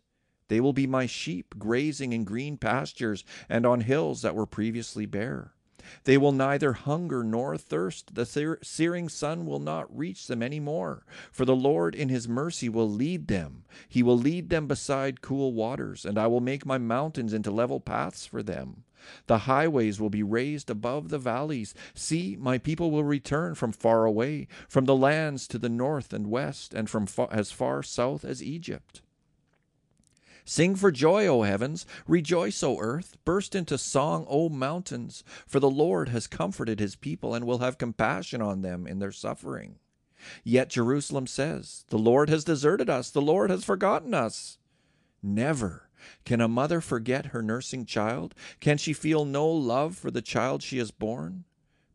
They 0.47 0.59
will 0.59 0.73
be 0.73 0.85
my 0.85 1.07
sheep, 1.07 1.55
grazing 1.57 2.13
in 2.13 2.23
green 2.23 2.57
pastures 2.57 3.23
and 3.49 3.65
on 3.65 3.81
hills 3.81 4.21
that 4.21 4.35
were 4.35 4.45
previously 4.45 5.07
bare. 5.07 5.53
They 6.03 6.17
will 6.17 6.31
neither 6.31 6.73
hunger 6.73 7.23
nor 7.23 7.57
thirst. 7.57 8.15
The 8.15 8.57
searing 8.61 9.09
sun 9.09 9.45
will 9.45 9.59
not 9.59 9.95
reach 9.95 10.27
them 10.27 10.43
any 10.43 10.59
more. 10.59 11.05
For 11.31 11.45
the 11.45 11.55
Lord 11.55 11.95
in 11.95 12.09
his 12.09 12.27
mercy 12.27 12.69
will 12.69 12.89
lead 12.89 13.27
them. 13.27 13.63
He 13.87 14.03
will 14.03 14.17
lead 14.17 14.49
them 14.49 14.67
beside 14.67 15.21
cool 15.21 15.53
waters, 15.53 16.05
and 16.05 16.17
I 16.17 16.27
will 16.27 16.41
make 16.41 16.65
my 16.65 16.77
mountains 16.77 17.33
into 17.33 17.51
level 17.51 17.79
paths 17.79 18.25
for 18.25 18.43
them. 18.43 18.83
The 19.27 19.39
highways 19.39 19.99
will 19.99 20.09
be 20.09 20.23
raised 20.23 20.69
above 20.69 21.09
the 21.09 21.17
valleys. 21.17 21.73
See, 21.93 22.35
my 22.37 22.57
people 22.57 22.91
will 22.91 23.05
return 23.05 23.55
from 23.55 23.71
far 23.71 24.05
away, 24.05 24.47
from 24.67 24.85
the 24.85 24.95
lands 24.95 25.47
to 25.47 25.57
the 25.57 25.69
north 25.69 26.11
and 26.13 26.27
west, 26.27 26.73
and 26.73 26.89
from 26.89 27.05
far, 27.07 27.29
as 27.31 27.51
far 27.51 27.81
south 27.81 28.25
as 28.25 28.43
Egypt. 28.43 29.01
Sing 30.49 30.75
for 30.75 30.91
joy, 30.91 31.27
O 31.27 31.43
heavens! 31.43 31.85
Rejoice, 32.07 32.63
O 32.63 32.79
earth! 32.79 33.17
Burst 33.23 33.53
into 33.53 33.77
song, 33.77 34.25
O 34.27 34.49
mountains! 34.49 35.23
For 35.45 35.59
the 35.59 35.69
Lord 35.69 36.09
has 36.09 36.25
comforted 36.25 36.79
his 36.79 36.95
people 36.95 37.35
and 37.35 37.45
will 37.45 37.59
have 37.59 37.77
compassion 37.77 38.41
on 38.41 38.63
them 38.63 38.87
in 38.87 38.97
their 38.97 39.11
suffering. 39.11 39.75
Yet 40.43 40.71
Jerusalem 40.71 41.27
says, 41.27 41.85
The 41.89 41.99
Lord 41.99 42.31
has 42.31 42.43
deserted 42.43 42.89
us, 42.89 43.11
the 43.11 43.21
Lord 43.21 43.51
has 43.51 43.63
forgotten 43.63 44.15
us. 44.15 44.57
Never 45.21 45.87
can 46.25 46.41
a 46.41 46.47
mother 46.47 46.81
forget 46.81 47.27
her 47.27 47.43
nursing 47.43 47.85
child? 47.85 48.33
Can 48.59 48.79
she 48.79 48.91
feel 48.91 49.25
no 49.25 49.47
love 49.47 49.95
for 49.95 50.09
the 50.09 50.23
child 50.23 50.63
she 50.63 50.79
has 50.79 50.89
borne? 50.89 51.43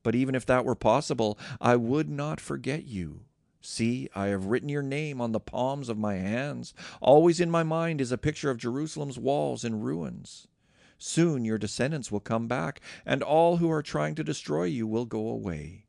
But 0.04 0.14
even 0.14 0.36
if 0.36 0.46
that 0.46 0.64
were 0.64 0.76
possible, 0.76 1.36
I 1.60 1.74
would 1.74 2.08
not 2.08 2.38
forget 2.38 2.84
you. 2.84 3.22
See, 3.66 4.10
I 4.14 4.26
have 4.26 4.44
written 4.44 4.68
your 4.68 4.82
name 4.82 5.22
on 5.22 5.32
the 5.32 5.40
palms 5.40 5.88
of 5.88 5.96
my 5.96 6.16
hands. 6.16 6.74
Always 7.00 7.40
in 7.40 7.50
my 7.50 7.62
mind 7.62 7.98
is 7.98 8.12
a 8.12 8.18
picture 8.18 8.50
of 8.50 8.58
Jerusalem's 8.58 9.18
walls 9.18 9.64
in 9.64 9.80
ruins. 9.80 10.46
Soon 10.98 11.46
your 11.46 11.56
descendants 11.56 12.12
will 12.12 12.20
come 12.20 12.46
back, 12.46 12.82
and 13.06 13.22
all 13.22 13.56
who 13.56 13.70
are 13.70 13.82
trying 13.82 14.16
to 14.16 14.22
destroy 14.22 14.64
you 14.64 14.86
will 14.86 15.06
go 15.06 15.28
away. 15.28 15.86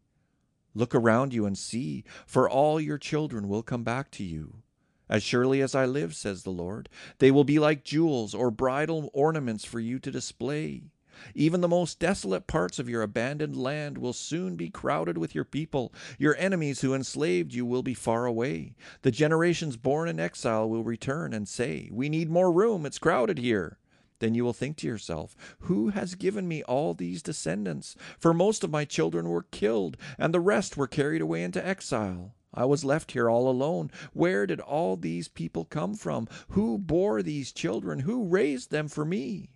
Look 0.74 0.96
around 0.96 1.34
you 1.34 1.46
and 1.46 1.58
see, 1.58 2.06
for 2.26 2.50
all 2.50 2.80
your 2.80 2.98
children 2.98 3.50
will 3.50 3.62
come 3.62 3.84
back 3.84 4.10
to 4.12 4.24
you. 4.24 4.64
As 5.10 5.22
surely 5.22 5.62
as 5.62 5.76
I 5.76 5.86
live, 5.86 6.16
says 6.16 6.44
the 6.44 6.52
Lord, 6.52 6.88
they 7.20 7.30
will 7.30 7.44
be 7.44 7.60
like 7.60 7.84
jewels 7.84 8.34
or 8.34 8.52
bridal 8.52 9.10
ornaments 9.14 9.66
for 9.66 9.82
you 9.82 10.00
to 10.00 10.12
display. 10.12 10.92
Even 11.34 11.62
the 11.62 11.68
most 11.68 12.00
desolate 12.00 12.48
parts 12.48 12.80
of 12.80 12.90
your 12.90 13.02
abandoned 13.02 13.56
land 13.56 13.98
will 13.98 14.14
soon 14.14 14.56
be 14.56 14.70
crowded 14.70 15.18
with 15.18 15.34
your 15.34 15.46
people. 15.46 15.94
Your 16.18 16.36
enemies 16.38 16.82
who 16.82 16.94
enslaved 16.94 17.54
you 17.54 17.66
will 17.66 17.84
be 17.84 17.94
far 17.94 18.26
away. 18.26 18.76
The 19.02 19.12
generations 19.12 19.78
born 19.78 20.10
in 20.10 20.20
exile 20.20 20.70
will 20.70 20.84
return 20.84 21.34
and 21.34 21.48
say, 21.48 21.90
We 21.92 22.10
need 22.10 22.30
more 22.30 22.52
room, 22.52 22.86
it's 22.86 23.00
crowded 23.00 23.38
here. 23.38 23.78
Then 24.20 24.34
you 24.34 24.46
will 24.46 24.54
think 24.54 24.78
to 24.78 24.88
yourself, 24.88 25.36
Who 25.60 25.90
has 25.90 26.16
given 26.16 26.48
me 26.48 26.64
all 26.64 26.94
these 26.94 27.22
descendants? 27.22 27.96
For 28.18 28.34
most 28.34 28.64
of 28.64 28.72
my 28.72 28.86
children 28.86 29.28
were 29.28 29.44
killed, 29.44 29.98
and 30.18 30.34
the 30.34 30.40
rest 30.40 30.78
were 30.78 30.88
carried 30.88 31.22
away 31.22 31.44
into 31.44 31.66
exile. 31.66 32.34
I 32.54 32.64
was 32.64 32.86
left 32.86 33.12
here 33.12 33.30
all 33.30 33.50
alone. 33.50 33.92
Where 34.14 34.48
did 34.48 34.62
all 34.62 34.96
these 34.96 35.28
people 35.28 35.66
come 35.66 35.94
from? 35.96 36.30
Who 36.50 36.78
bore 36.78 37.22
these 37.22 37.52
children? 37.52 38.00
Who 38.00 38.24
raised 38.24 38.72
them 38.72 38.88
for 38.88 39.04
me? 39.04 39.50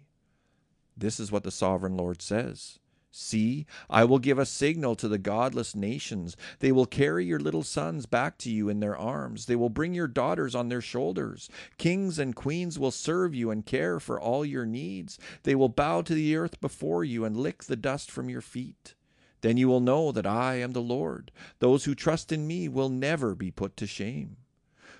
This 1.00 1.20
is 1.20 1.32
what 1.32 1.44
the 1.44 1.52
sovereign 1.52 1.96
Lord 1.96 2.22
says. 2.22 2.80
See, 3.12 3.66
I 3.90 4.04
will 4.04 4.20
give 4.20 4.38
a 4.38 4.46
signal 4.46 4.96
to 4.98 5.08
the 5.08 5.18
godless 5.18 5.76
nations. 5.76 6.38
They 6.60 6.72
will 6.72 6.86
carry 6.86 7.26
your 7.26 7.40
little 7.40 7.64
sons 7.64 8.06
back 8.06 8.38
to 8.40 8.52
you 8.52 8.70
in 8.70 8.82
their 8.82 8.96
arms. 8.96 9.48
They 9.48 9.56
will 9.56 9.70
bring 9.70 9.96
your 9.96 10.08
daughters 10.08 10.54
on 10.54 10.70
their 10.70 10.82
shoulders. 10.82 11.50
Kings 11.78 12.20
and 12.20 12.36
queens 12.36 12.78
will 12.78 12.92
serve 12.92 13.34
you 13.34 13.50
and 13.50 13.66
care 13.66 14.00
for 14.00 14.20
all 14.20 14.46
your 14.46 14.66
needs. 14.66 15.18
They 15.44 15.56
will 15.56 15.70
bow 15.70 16.04
to 16.04 16.14
the 16.14 16.36
earth 16.36 16.62
before 16.62 17.04
you 17.04 17.26
and 17.26 17.36
lick 17.36 17.64
the 17.64 17.76
dust 17.76 18.12
from 18.12 18.30
your 18.30 18.42
feet. 18.42 18.94
Then 19.42 19.58
you 19.58 19.68
will 19.68 19.80
know 19.80 20.12
that 20.12 20.28
I 20.28 20.56
am 20.56 20.74
the 20.74 20.82
Lord. 20.82 21.32
Those 21.60 21.86
who 21.86 21.96
trust 21.96 22.32
in 22.32 22.46
me 22.46 22.68
will 22.68 22.90
never 22.90 23.34
be 23.34 23.50
put 23.50 23.76
to 23.78 23.88
shame. 23.88 24.38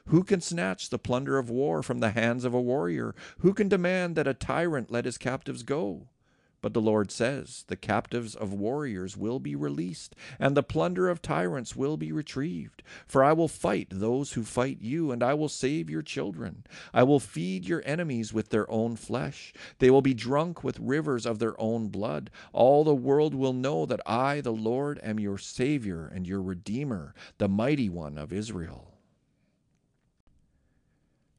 Who 0.10 0.24
can 0.24 0.42
snatch 0.42 0.90
the 0.90 0.98
plunder 0.98 1.38
of 1.38 1.52
war 1.52 1.84
from 1.84 2.00
the 2.00 2.10
hands 2.10 2.44
of 2.44 2.52
a 2.52 2.60
warrior? 2.60 3.14
Who 3.40 3.54
can 3.54 3.68
demand 3.68 4.16
that 4.16 4.28
a 4.28 4.34
tyrant 4.34 4.90
let 4.90 5.06
his 5.06 5.20
captives 5.20 5.62
go? 5.62 6.08
But 6.62 6.74
the 6.74 6.82
Lord 6.82 7.12
says, 7.12 7.64
The 7.68 7.76
captives 7.76 8.34
of 8.34 8.52
warriors 8.52 9.16
will 9.16 9.40
be 9.40 9.56
released, 9.56 10.16
and 10.40 10.58
the 10.58 10.64
plunder 10.64 11.10
of 11.10 11.22
tyrants 11.22 11.76
will 11.76 11.96
be 11.96 12.12
retrieved. 12.12 12.82
For 13.06 13.24
I 13.24 13.34
will 13.34 13.48
fight 13.48 13.90
those 13.92 14.32
who 14.32 14.44
fight 14.44 14.82
you, 14.82 15.12
and 15.12 15.22
I 15.22 15.36
will 15.36 15.48
save 15.48 15.92
your 15.92 16.02
children. 16.02 16.66
I 16.92 17.04
will 17.04 17.20
feed 17.20 17.66
your 17.66 17.84
enemies 17.86 18.34
with 18.34 18.50
their 18.50 18.70
own 18.72 18.96
flesh. 18.96 19.54
They 19.78 19.92
will 19.92 20.02
be 20.02 20.16
drunk 20.16 20.64
with 20.64 20.80
rivers 20.80 21.28
of 21.28 21.38
their 21.38 21.60
own 21.62 21.90
blood. 21.90 22.32
All 22.52 22.84
the 22.84 22.96
world 22.96 23.36
will 23.36 23.54
know 23.54 23.86
that 23.86 24.02
I, 24.08 24.42
the 24.42 24.52
Lord, 24.52 25.00
am 25.04 25.20
your 25.20 25.38
Savior 25.38 26.08
and 26.08 26.26
your 26.26 26.42
Redeemer, 26.42 27.14
the 27.38 27.48
mighty 27.48 27.90
one 27.90 28.18
of 28.18 28.34
Israel. 28.34 28.99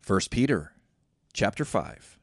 1 0.06 0.20
Peter 0.30 0.72
chapter 1.32 1.64
5 1.64 2.19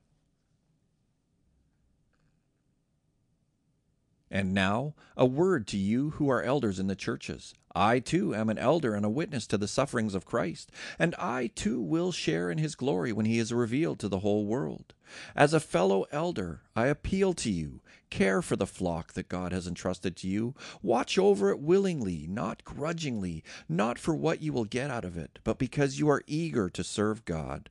And 4.30 4.54
now 4.54 4.94
a 5.16 5.26
word 5.26 5.68
to 5.68 5.78
you 5.78 6.12
who 6.12 6.30
are 6.30 6.44
elders 6.44 6.80
in 6.80 6.88
the 6.88 6.96
churches. 6.96 7.54
I 7.74 8.00
too 8.00 8.34
am 8.34 8.50
an 8.50 8.58
elder 8.58 8.96
and 8.96 9.06
a 9.06 9.10
witness 9.10 9.46
to 9.48 9.58
the 9.58 9.68
sufferings 9.68 10.16
of 10.16 10.26
Christ, 10.26 10.72
and 10.98 11.14
I 11.16 11.48
too 11.48 11.80
will 11.80 12.12
share 12.12 12.50
in 12.50 12.58
his 12.58 12.76
glory 12.76 13.14
when 13.14 13.28
he 13.28 13.38
is 13.38 13.54
revealed 13.54 14.00
to 14.00 14.10
the 14.10 14.20
whole 14.20 14.46
world. 14.46 14.94
As 15.36 15.54
a 15.54 15.60
fellow 15.60 16.06
elder, 16.12 16.62
I 16.76 16.88
appeal 16.88 17.34
to 17.36 17.52
you 17.52 17.82
care 18.10 18.42
for 18.42 18.56
the 18.56 18.66
flock 18.66 19.14
that 19.14 19.30
God 19.30 19.52
has 19.52 19.68
entrusted 19.68 20.16
to 20.18 20.28
you. 20.28 20.56
Watch 20.82 21.18
over 21.18 21.50
it 21.52 21.60
willingly, 21.60 22.26
not 22.28 22.64
grudgingly, 22.64 23.44
not 23.70 24.00
for 24.00 24.16
what 24.16 24.42
you 24.42 24.54
will 24.54 24.66
get 24.66 24.90
out 24.90 25.06
of 25.06 25.18
it, 25.18 25.40
but 25.44 25.58
because 25.58 26.00
you 26.00 26.10
are 26.10 26.24
eager 26.26 26.70
to 26.70 26.84
serve 26.84 27.26
God. 27.26 27.70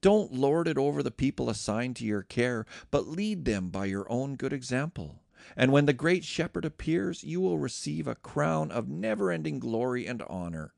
Don't 0.00 0.32
lord 0.32 0.68
it 0.68 0.78
over 0.78 1.02
the 1.02 1.10
people 1.10 1.48
assigned 1.48 1.96
to 1.96 2.04
your 2.04 2.22
care, 2.22 2.66
but 2.90 3.08
lead 3.08 3.44
them 3.44 3.68
by 3.68 3.86
your 3.86 4.10
own 4.10 4.36
good 4.36 4.52
example. 4.52 5.20
And 5.56 5.72
when 5.72 5.86
the 5.86 5.92
great 5.92 6.24
shepherd 6.24 6.64
appears, 6.64 7.24
you 7.24 7.40
will 7.40 7.58
receive 7.58 8.06
a 8.06 8.14
crown 8.14 8.70
of 8.70 8.88
never 8.88 9.30
ending 9.30 9.58
glory 9.58 10.06
and 10.06 10.22
honor. 10.28 10.74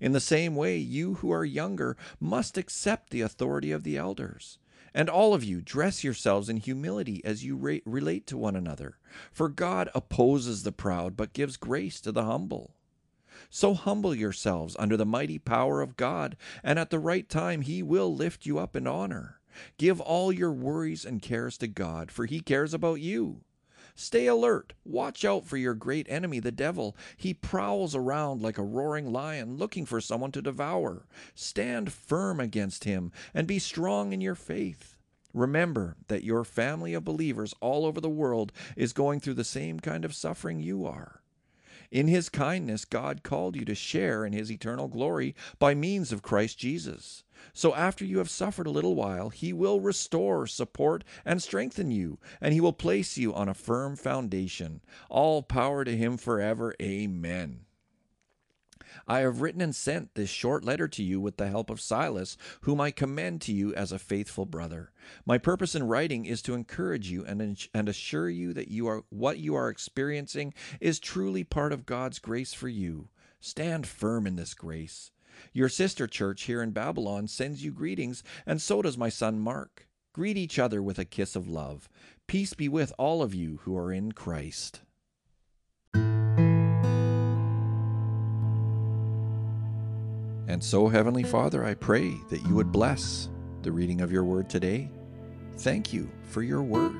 In 0.00 0.12
the 0.12 0.20
same 0.20 0.56
way, 0.56 0.76
you 0.76 1.14
who 1.14 1.30
are 1.30 1.44
younger 1.44 1.96
must 2.18 2.56
accept 2.56 3.10
the 3.10 3.20
authority 3.20 3.70
of 3.70 3.82
the 3.82 3.96
elders. 3.96 4.58
And 4.94 5.10
all 5.10 5.34
of 5.34 5.42
you, 5.42 5.60
dress 5.60 6.04
yourselves 6.04 6.48
in 6.48 6.58
humility 6.58 7.20
as 7.24 7.44
you 7.44 7.56
re- 7.56 7.82
relate 7.84 8.26
to 8.28 8.36
one 8.36 8.54
another. 8.54 8.98
For 9.32 9.48
God 9.48 9.90
opposes 9.94 10.62
the 10.62 10.72
proud, 10.72 11.16
but 11.16 11.32
gives 11.32 11.56
grace 11.56 12.00
to 12.02 12.12
the 12.12 12.24
humble. 12.24 12.76
So 13.50 13.74
humble 13.74 14.14
yourselves 14.14 14.76
under 14.78 14.96
the 14.96 15.04
mighty 15.04 15.38
power 15.38 15.82
of 15.82 15.96
God, 15.96 16.36
and 16.62 16.78
at 16.78 16.90
the 16.90 17.00
right 17.00 17.28
time 17.28 17.62
he 17.62 17.82
will 17.82 18.14
lift 18.14 18.46
you 18.46 18.58
up 18.58 18.76
in 18.76 18.86
honor. 18.86 19.40
Give 19.78 20.00
all 20.00 20.32
your 20.32 20.52
worries 20.52 21.04
and 21.04 21.20
cares 21.20 21.58
to 21.58 21.66
God, 21.66 22.10
for 22.10 22.26
he 22.26 22.40
cares 22.40 22.72
about 22.72 23.00
you. 23.00 23.42
Stay 23.96 24.26
alert. 24.26 24.74
Watch 24.84 25.24
out 25.24 25.46
for 25.46 25.56
your 25.56 25.74
great 25.74 26.06
enemy, 26.10 26.40
the 26.40 26.50
devil. 26.50 26.96
He 27.16 27.32
prowls 27.32 27.94
around 27.94 28.42
like 28.42 28.58
a 28.58 28.62
roaring 28.62 29.12
lion, 29.12 29.56
looking 29.56 29.86
for 29.86 30.00
someone 30.00 30.32
to 30.32 30.42
devour. 30.42 31.06
Stand 31.34 31.92
firm 31.92 32.40
against 32.40 32.84
him 32.84 33.12
and 33.32 33.46
be 33.46 33.58
strong 33.58 34.12
in 34.12 34.20
your 34.20 34.34
faith. 34.34 34.96
Remember 35.32 35.96
that 36.08 36.24
your 36.24 36.44
family 36.44 36.94
of 36.94 37.04
believers 37.04 37.54
all 37.60 37.84
over 37.84 38.00
the 38.00 38.08
world 38.08 38.52
is 38.76 38.92
going 38.92 39.20
through 39.20 39.34
the 39.34 39.44
same 39.44 39.80
kind 39.80 40.04
of 40.04 40.14
suffering 40.14 40.60
you 40.60 40.86
are. 40.86 41.23
In 41.94 42.08
his 42.08 42.28
kindness, 42.28 42.84
God 42.84 43.22
called 43.22 43.54
you 43.54 43.64
to 43.66 43.74
share 43.76 44.26
in 44.26 44.32
his 44.32 44.50
eternal 44.50 44.88
glory 44.88 45.32
by 45.60 45.76
means 45.76 46.10
of 46.10 46.22
Christ 46.22 46.58
Jesus. 46.58 47.22
So 47.52 47.72
after 47.72 48.04
you 48.04 48.18
have 48.18 48.28
suffered 48.28 48.66
a 48.66 48.72
little 48.72 48.96
while, 48.96 49.28
he 49.28 49.52
will 49.52 49.80
restore, 49.80 50.48
support, 50.48 51.04
and 51.24 51.40
strengthen 51.40 51.92
you, 51.92 52.18
and 52.40 52.52
he 52.52 52.60
will 52.60 52.72
place 52.72 53.16
you 53.16 53.32
on 53.32 53.48
a 53.48 53.54
firm 53.54 53.94
foundation. 53.94 54.80
All 55.08 55.40
power 55.40 55.84
to 55.84 55.96
him 55.96 56.16
forever. 56.16 56.74
Amen. 56.82 57.60
I 59.06 59.20
have 59.20 59.40
written 59.40 59.60
and 59.60 59.74
sent 59.74 60.14
this 60.14 60.30
short 60.30 60.64
letter 60.64 60.88
to 60.88 61.02
you 61.02 61.20
with 61.20 61.36
the 61.36 61.48
help 61.48 61.70
of 61.70 61.80
Silas, 61.80 62.36
whom 62.62 62.80
I 62.80 62.90
commend 62.90 63.40
to 63.42 63.52
you 63.52 63.74
as 63.74 63.92
a 63.92 63.98
faithful 63.98 64.46
brother. 64.46 64.92
My 65.26 65.38
purpose 65.38 65.74
in 65.74 65.82
writing 65.84 66.26
is 66.26 66.42
to 66.42 66.54
encourage 66.54 67.10
you 67.10 67.24
and, 67.24 67.66
and 67.74 67.88
assure 67.88 68.28
you 68.28 68.52
that 68.52 68.68
you 68.68 68.86
are 68.86 69.04
what 69.10 69.38
you 69.38 69.54
are 69.54 69.68
experiencing 69.68 70.54
is 70.80 70.98
truly 70.98 71.44
part 71.44 71.72
of 71.72 71.86
God's 71.86 72.18
grace 72.18 72.54
for 72.54 72.68
you. 72.68 73.08
Stand 73.40 73.86
firm 73.86 74.26
in 74.26 74.36
this 74.36 74.54
grace. 74.54 75.10
Your 75.52 75.68
sister 75.68 76.06
church 76.06 76.42
here 76.44 76.62
in 76.62 76.70
Babylon 76.70 77.28
sends 77.28 77.64
you 77.64 77.72
greetings, 77.72 78.22
and 78.46 78.62
so 78.62 78.82
does 78.82 78.96
my 78.96 79.08
son 79.08 79.38
Mark. 79.38 79.88
Greet 80.12 80.36
each 80.36 80.58
other 80.60 80.80
with 80.80 80.98
a 80.98 81.04
kiss 81.04 81.34
of 81.34 81.48
love. 81.48 81.88
Peace 82.28 82.54
be 82.54 82.68
with 82.68 82.92
all 82.98 83.20
of 83.20 83.34
you 83.34 83.58
who 83.62 83.76
are 83.76 83.92
in 83.92 84.12
Christ. 84.12 84.82
And 90.46 90.62
so, 90.62 90.88
Heavenly 90.88 91.22
Father, 91.22 91.64
I 91.64 91.74
pray 91.74 92.14
that 92.28 92.42
you 92.42 92.54
would 92.54 92.70
bless 92.70 93.28
the 93.62 93.72
reading 93.72 94.02
of 94.02 94.12
your 94.12 94.24
word 94.24 94.50
today. 94.50 94.90
Thank 95.58 95.92
you 95.92 96.10
for 96.22 96.42
your 96.42 96.62
word. 96.62 96.96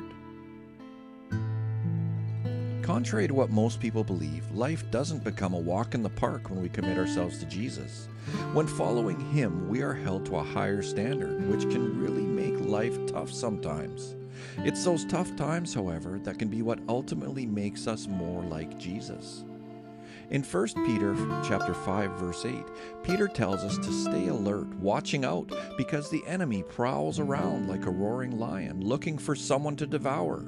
Contrary 2.83 3.27
to 3.27 3.35
what 3.35 3.51
most 3.51 3.81
people 3.81 4.05
believe, 4.05 4.51
life 4.53 4.91
doesn't 4.91 5.25
become 5.25 5.53
a 5.55 5.59
walk 5.59 5.95
in 5.95 6.03
the 6.03 6.09
park 6.09 6.49
when 6.49 6.63
we 6.63 6.69
commit 6.69 6.99
ourselves 6.99 7.39
to 7.39 7.47
Jesus. 7.47 8.09
When 8.53 8.67
following 8.67 9.21
Him, 9.33 9.69
we 9.69 9.83
are 9.83 9.95
held 9.95 10.25
to 10.27 10.37
a 10.37 10.43
higher 10.43 10.83
standard, 10.83 11.47
which 11.51 11.63
can 11.63 12.01
really 12.01 12.23
make 12.23 12.67
life 12.67 12.99
tough 13.07 13.31
sometimes. 13.31 14.15
It's 14.59 14.85
those 14.85 15.05
tough 15.05 15.35
times, 15.37 15.75
however, 15.75 16.19
that 16.25 16.39
can 16.39 16.49
be 16.49 16.63
what 16.63 16.79
ultimately 16.89 17.47
makes 17.47 17.87
us 17.87 18.07
more 18.07 18.43
like 18.43 18.79
Jesus. 18.79 19.45
In 20.31 20.43
1 20.43 20.67
Peter 20.87 21.15
chapter 21.47 21.75
5 21.75 22.13
verse 22.13 22.45
8, 22.47 22.65
Peter 23.03 23.29
tells 23.29 23.63
us 23.63 23.77
to 23.79 23.93
stay 23.93 24.29
alert, 24.29 24.69
watching 24.77 25.25
out 25.25 25.53
because 25.77 26.11
the 26.11 26.25
enemy 26.27 26.63
prowls 26.63 27.19
around 27.19 27.69
like 27.69 27.85
a 27.85 27.91
roaring 27.91 28.39
lion 28.39 28.81
looking 28.81 29.19
for 29.19 29.35
someone 29.35 29.77
to 29.77 29.87
devour. 29.87 30.47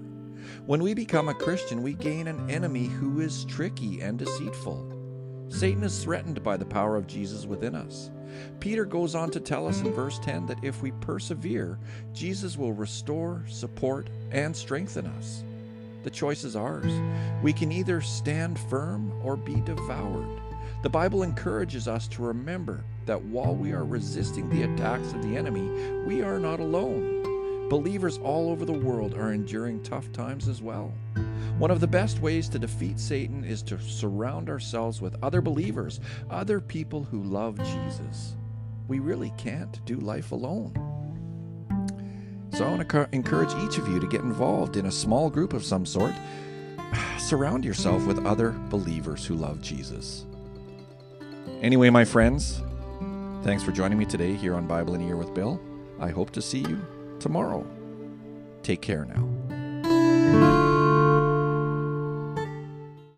When 0.64 0.82
we 0.82 0.94
become 0.94 1.28
a 1.28 1.34
Christian, 1.34 1.82
we 1.82 1.92
gain 1.92 2.26
an 2.26 2.48
enemy 2.48 2.86
who 2.86 3.20
is 3.20 3.44
tricky 3.44 4.00
and 4.00 4.18
deceitful. 4.18 4.92
Satan 5.48 5.84
is 5.84 6.02
threatened 6.02 6.42
by 6.42 6.56
the 6.56 6.64
power 6.64 6.96
of 6.96 7.06
Jesus 7.06 7.46
within 7.46 7.74
us. 7.74 8.10
Peter 8.60 8.84
goes 8.84 9.14
on 9.14 9.30
to 9.30 9.40
tell 9.40 9.66
us 9.68 9.80
in 9.80 9.92
verse 9.92 10.18
10 10.20 10.46
that 10.46 10.62
if 10.62 10.82
we 10.82 10.90
persevere, 10.92 11.78
Jesus 12.12 12.56
will 12.56 12.72
restore, 12.72 13.44
support, 13.48 14.10
and 14.30 14.56
strengthen 14.56 15.06
us. 15.06 15.44
The 16.06 16.10
choice 16.10 16.44
is 16.44 16.54
ours. 16.54 16.92
We 17.42 17.52
can 17.52 17.72
either 17.72 18.00
stand 18.00 18.60
firm 18.60 19.12
or 19.24 19.36
be 19.36 19.60
devoured. 19.62 20.40
The 20.84 20.88
Bible 20.88 21.24
encourages 21.24 21.88
us 21.88 22.06
to 22.06 22.22
remember 22.22 22.84
that 23.06 23.20
while 23.20 23.56
we 23.56 23.72
are 23.72 23.84
resisting 23.84 24.48
the 24.48 24.72
attacks 24.72 25.12
of 25.12 25.20
the 25.20 25.36
enemy, 25.36 25.68
we 26.06 26.22
are 26.22 26.38
not 26.38 26.60
alone. 26.60 27.68
Believers 27.68 28.18
all 28.18 28.50
over 28.50 28.64
the 28.64 28.72
world 28.72 29.14
are 29.14 29.32
enduring 29.32 29.82
tough 29.82 30.12
times 30.12 30.46
as 30.46 30.62
well. 30.62 30.94
One 31.58 31.72
of 31.72 31.80
the 31.80 31.88
best 31.88 32.20
ways 32.20 32.48
to 32.50 32.60
defeat 32.60 33.00
Satan 33.00 33.42
is 33.42 33.60
to 33.64 33.80
surround 33.80 34.48
ourselves 34.48 35.00
with 35.00 35.20
other 35.24 35.40
believers, 35.40 35.98
other 36.30 36.60
people 36.60 37.02
who 37.02 37.24
love 37.24 37.58
Jesus. 37.58 38.36
We 38.86 39.00
really 39.00 39.32
can't 39.36 39.84
do 39.84 39.96
life 39.96 40.30
alone. 40.30 40.95
So 42.56 42.64
I 42.64 42.70
want 42.70 42.88
to 42.88 43.08
encourage 43.12 43.52
each 43.62 43.76
of 43.76 43.86
you 43.86 44.00
to 44.00 44.06
get 44.06 44.22
involved 44.22 44.78
in 44.78 44.86
a 44.86 44.90
small 44.90 45.28
group 45.28 45.52
of 45.52 45.62
some 45.62 45.84
sort. 45.84 46.14
Surround 47.18 47.66
yourself 47.66 48.06
with 48.06 48.24
other 48.24 48.52
believers 48.70 49.26
who 49.26 49.34
love 49.34 49.60
Jesus. 49.60 50.24
Anyway, 51.60 51.90
my 51.90 52.02
friends, 52.02 52.62
thanks 53.42 53.62
for 53.62 53.72
joining 53.72 53.98
me 53.98 54.06
today 54.06 54.32
here 54.32 54.54
on 54.54 54.66
Bible 54.66 54.94
in 54.94 55.02
a 55.02 55.04
Year 55.04 55.18
with 55.18 55.34
Bill. 55.34 55.60
I 56.00 56.08
hope 56.08 56.30
to 56.30 56.40
see 56.40 56.60
you 56.60 56.80
tomorrow. 57.20 57.66
Take 58.62 58.80
care 58.80 59.04
now. 59.04 59.35